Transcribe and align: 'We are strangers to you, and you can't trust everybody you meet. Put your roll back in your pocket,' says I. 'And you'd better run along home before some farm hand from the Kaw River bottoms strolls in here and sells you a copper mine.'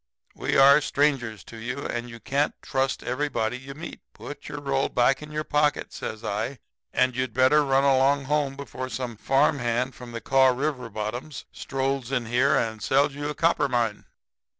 'We 0.33 0.57
are 0.57 0.81
strangers 0.81 1.43
to 1.43 1.57
you, 1.57 1.85
and 1.85 2.09
you 2.09 2.19
can't 2.19 2.59
trust 2.63 3.03
everybody 3.03 3.55
you 3.55 3.75
meet. 3.75 3.99
Put 4.15 4.49
your 4.49 4.59
roll 4.59 4.89
back 4.89 5.21
in 5.21 5.31
your 5.31 5.43
pocket,' 5.43 5.93
says 5.93 6.23
I. 6.23 6.57
'And 6.91 7.15
you'd 7.15 7.35
better 7.35 7.63
run 7.63 7.83
along 7.83 8.23
home 8.25 8.55
before 8.55 8.89
some 8.89 9.15
farm 9.15 9.59
hand 9.59 9.93
from 9.93 10.11
the 10.11 10.19
Kaw 10.19 10.47
River 10.47 10.89
bottoms 10.89 11.45
strolls 11.51 12.11
in 12.11 12.25
here 12.25 12.55
and 12.55 12.81
sells 12.81 13.13
you 13.13 13.29
a 13.29 13.35
copper 13.35 13.69
mine.' 13.69 14.05